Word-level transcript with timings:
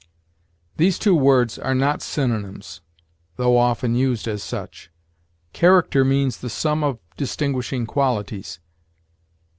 These 0.77 0.97
two 0.97 1.13
words 1.13 1.59
are 1.59 1.75
not 1.75 2.01
synonyms, 2.01 2.81
though 3.35 3.55
often 3.55 3.93
used 3.93 4.27
as 4.27 4.41
such. 4.41 4.89
Character 5.53 6.03
means 6.03 6.37
the 6.37 6.49
sum 6.49 6.83
of 6.83 6.97
distinguishing 7.17 7.85
qualities. 7.85 8.59